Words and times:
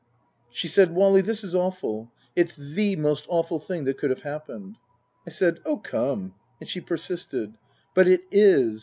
She 0.49 0.67
said," 0.67 0.95
Wally, 0.95 1.21
this 1.21 1.43
is 1.43 1.53
awful. 1.53 2.11
It's 2.35 2.55
the 2.55 2.95
most 2.95 3.27
awful 3.29 3.59
thing 3.59 3.83
that 3.83 3.99
could 3.99 4.09
have 4.09 4.23
happened." 4.23 4.77
I 5.27 5.29
said," 5.29 5.59
Oh, 5.63 5.77
come" 5.77 6.33
and 6.59 6.67
she 6.67 6.81
persisted." 6.81 7.53
But 7.93 8.07
it 8.07 8.23
is. 8.31 8.79